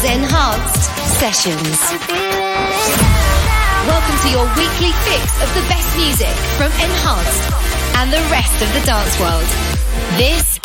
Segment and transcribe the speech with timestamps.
[0.00, 0.84] is Enhanced
[1.18, 1.78] Sessions.
[3.86, 7.52] Welcome to your weekly fix of the best music from Enhanced
[7.96, 9.44] and the rest of the dance world.
[10.16, 10.58] This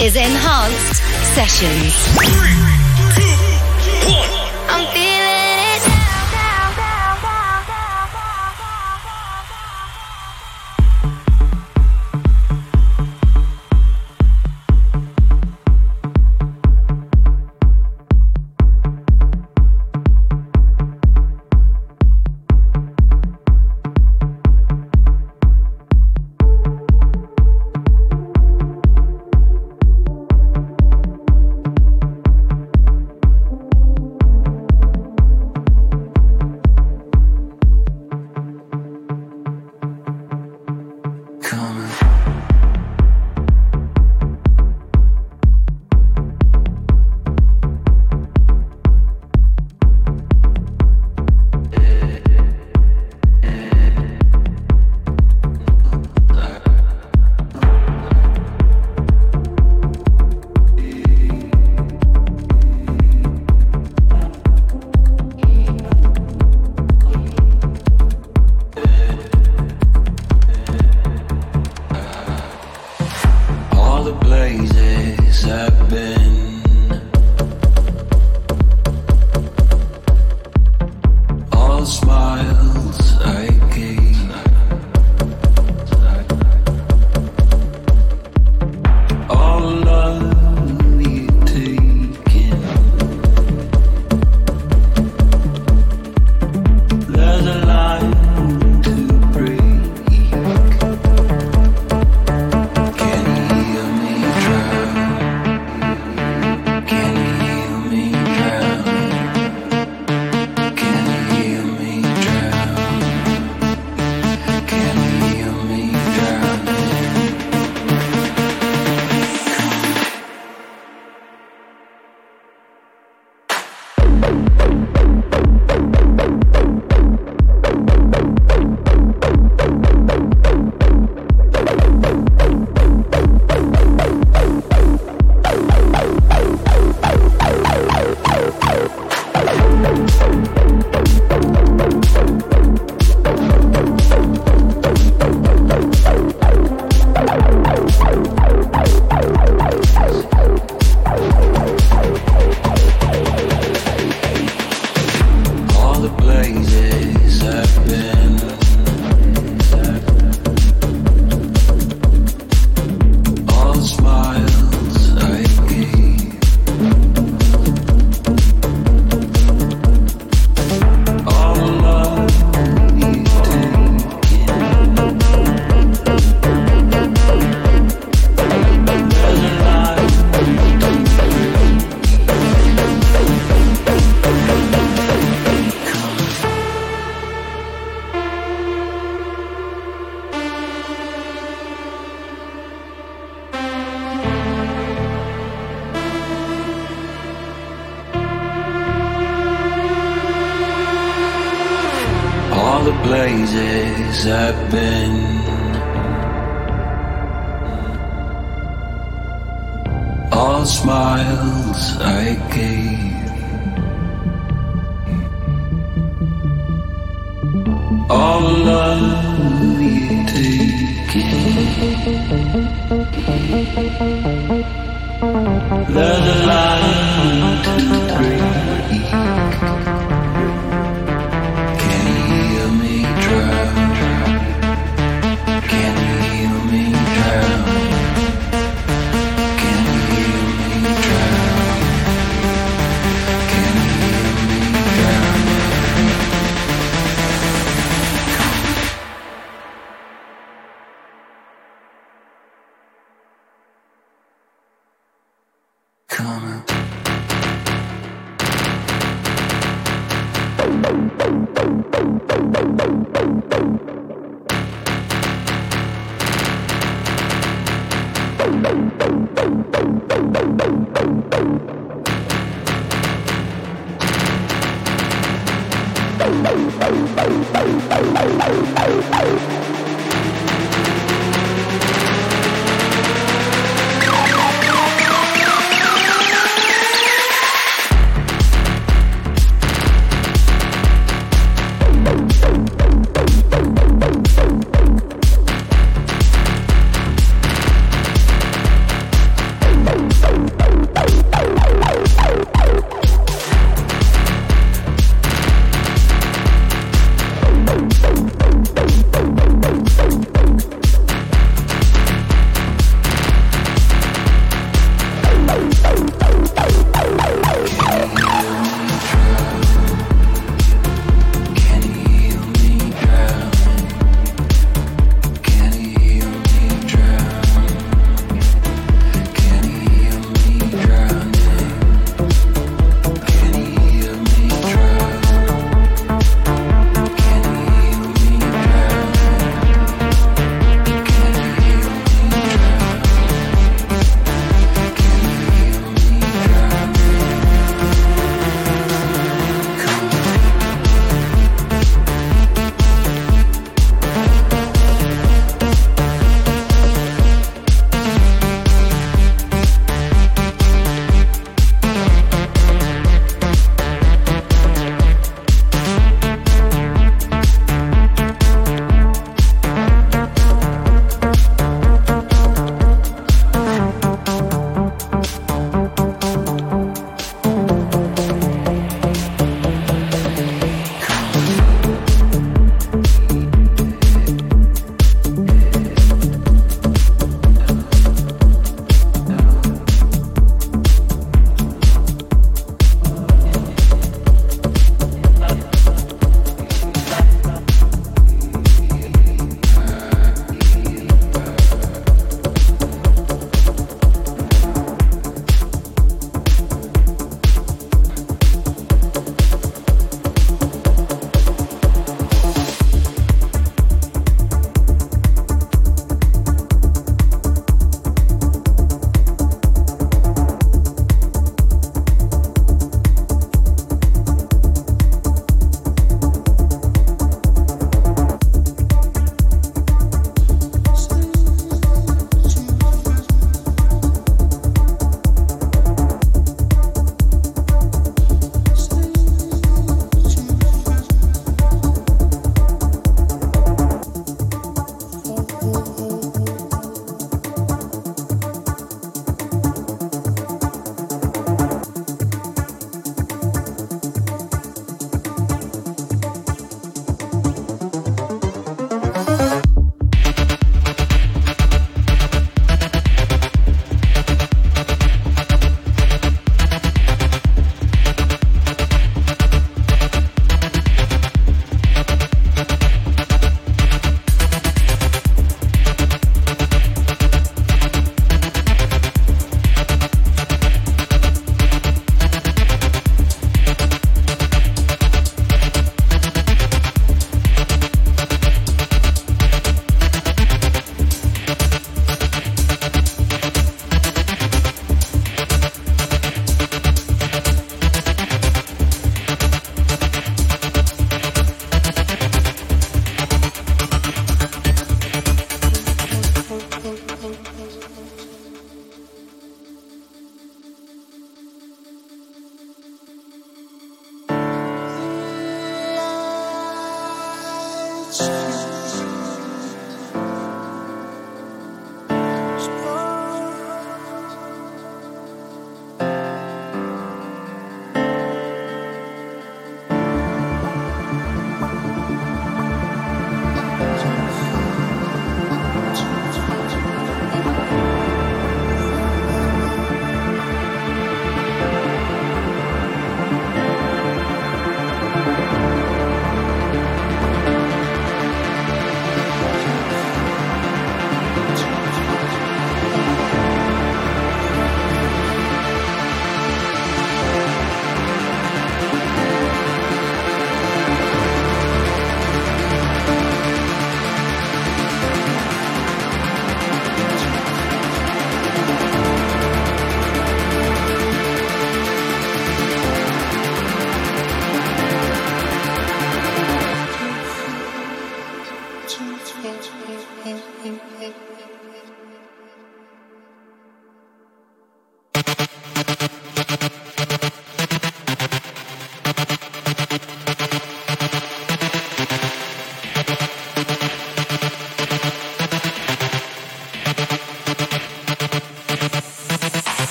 [0.00, 0.96] is Enhanced
[1.34, 2.77] Sessions.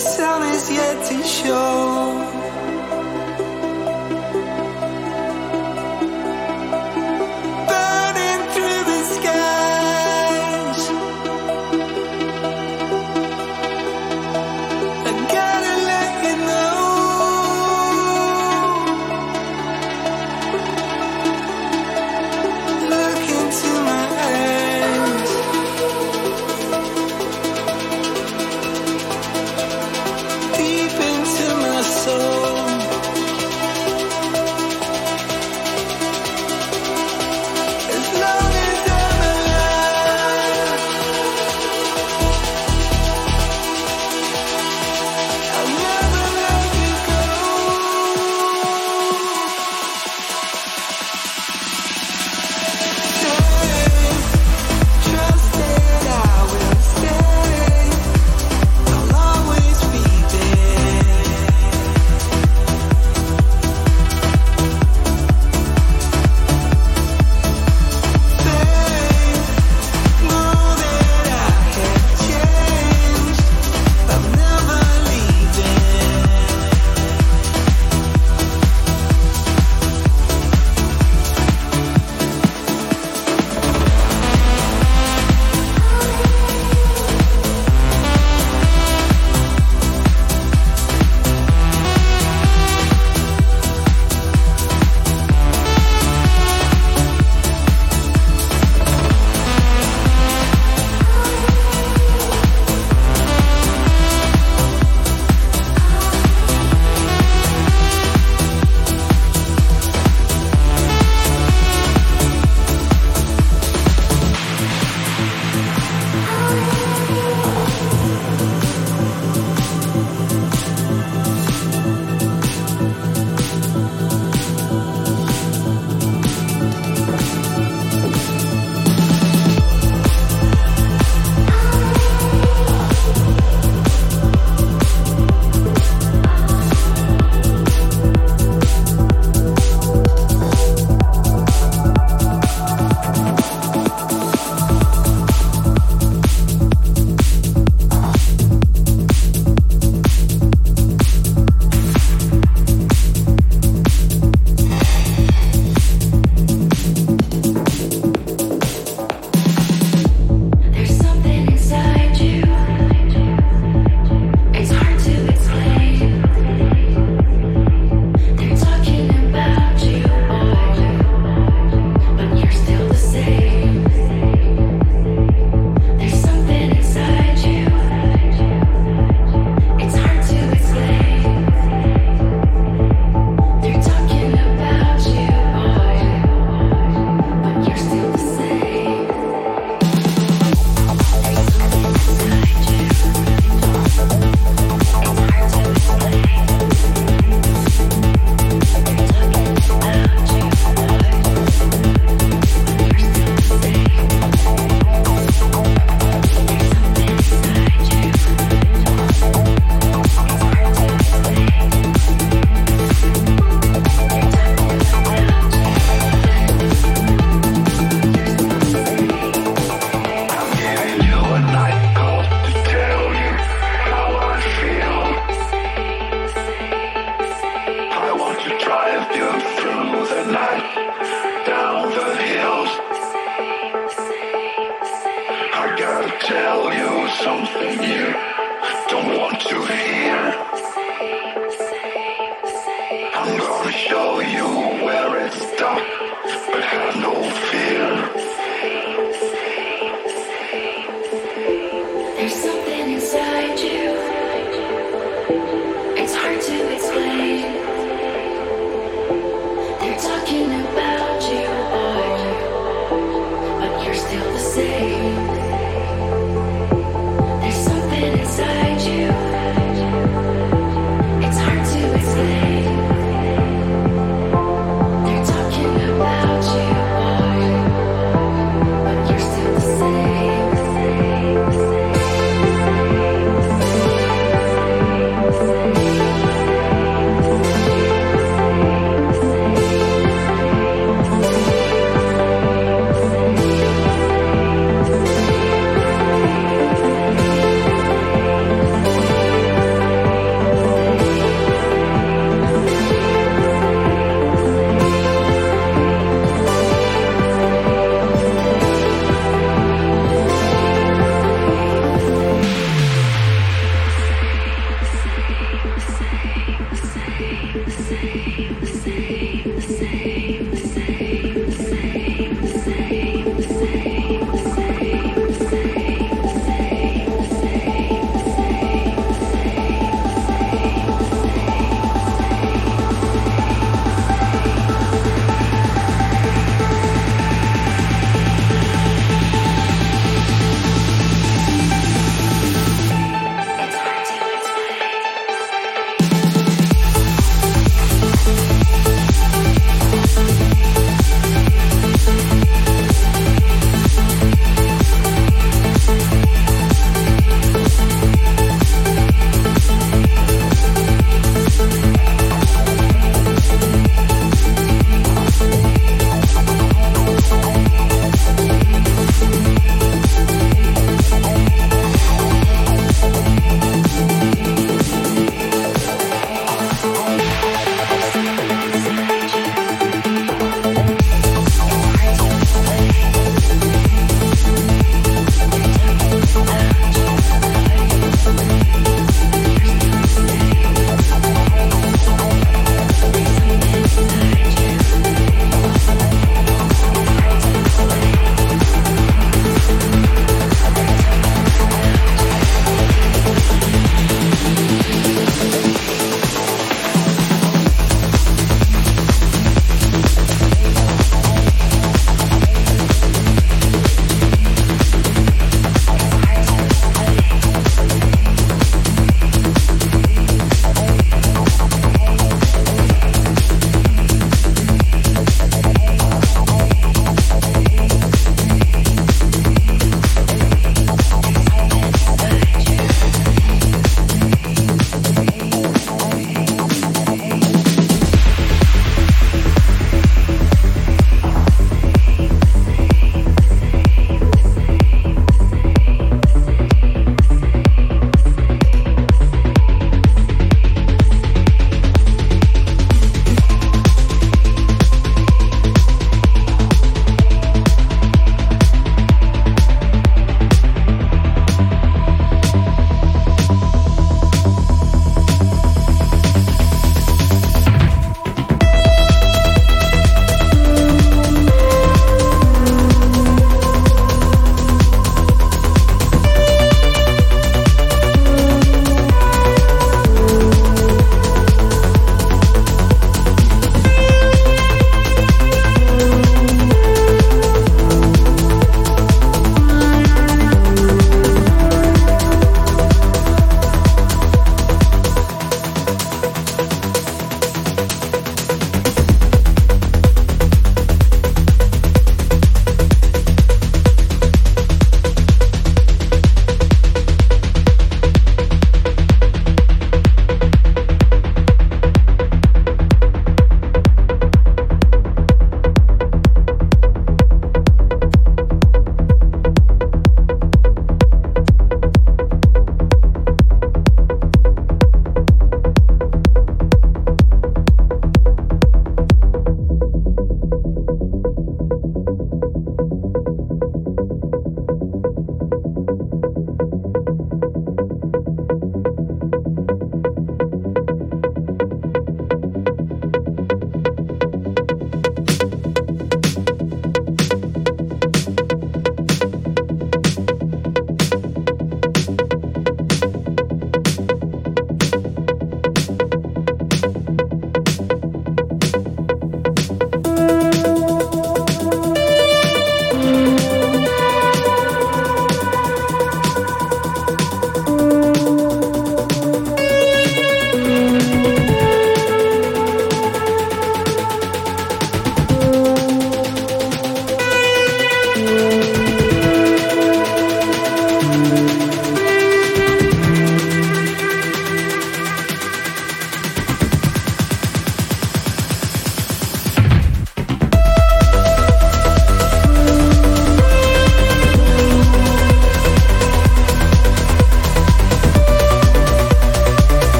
[0.00, 2.29] sun is yet to show.